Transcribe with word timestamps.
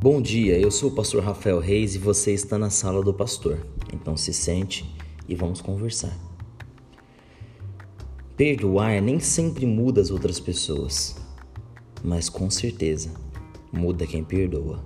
Bom 0.00 0.22
dia, 0.22 0.56
eu 0.56 0.70
sou 0.70 0.90
o 0.90 0.94
pastor 0.94 1.24
Rafael 1.24 1.58
Reis 1.58 1.96
e 1.96 1.98
você 1.98 2.32
está 2.32 2.56
na 2.56 2.70
sala 2.70 3.02
do 3.02 3.12
pastor. 3.12 3.66
Então 3.92 4.16
se 4.16 4.32
sente 4.32 4.88
e 5.28 5.34
vamos 5.34 5.60
conversar. 5.60 6.16
Perdoar 8.36 9.02
nem 9.02 9.18
sempre 9.18 9.66
muda 9.66 10.00
as 10.00 10.12
outras 10.12 10.38
pessoas, 10.38 11.16
mas 12.00 12.28
com 12.28 12.48
certeza 12.48 13.12
muda 13.72 14.06
quem 14.06 14.22
perdoa. 14.22 14.84